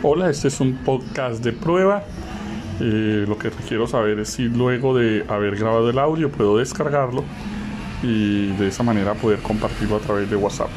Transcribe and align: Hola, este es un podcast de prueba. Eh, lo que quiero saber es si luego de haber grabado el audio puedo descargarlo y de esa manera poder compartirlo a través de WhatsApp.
Hola, 0.00 0.30
este 0.30 0.46
es 0.46 0.60
un 0.60 0.74
podcast 0.84 1.42
de 1.42 1.52
prueba. 1.52 2.04
Eh, 2.78 3.24
lo 3.26 3.36
que 3.36 3.50
quiero 3.66 3.88
saber 3.88 4.20
es 4.20 4.28
si 4.28 4.44
luego 4.44 4.96
de 4.96 5.24
haber 5.28 5.56
grabado 5.56 5.90
el 5.90 5.98
audio 5.98 6.30
puedo 6.30 6.58
descargarlo 6.58 7.24
y 8.04 8.46
de 8.58 8.68
esa 8.68 8.84
manera 8.84 9.14
poder 9.14 9.40
compartirlo 9.40 9.96
a 9.96 9.98
través 9.98 10.30
de 10.30 10.36
WhatsApp. 10.36 10.68